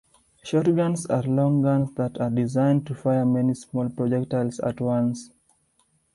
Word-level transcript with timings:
Shotguns 0.41 1.05
are 1.11 1.21
long 1.21 1.61
guns 1.61 1.93
that 1.93 2.19
are 2.19 2.31
designed 2.31 2.87
to 2.87 2.95
fire 2.95 3.23
many 3.23 3.53
small 3.53 3.87
projectiles 3.87 4.59
at 4.61 4.81
once. 4.81 5.29